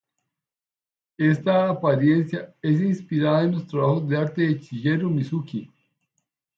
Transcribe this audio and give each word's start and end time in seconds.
Esta 1.19 1.69
apariencia 1.69 2.55
es 2.59 2.81
inspirada 2.81 3.43
en 3.43 3.51
los 3.51 3.67
trabajos 3.67 4.09
de 4.09 4.17
arte 4.17 4.41
de 4.41 4.55
Shigeru 4.57 5.11
Mizuki. 5.11 5.71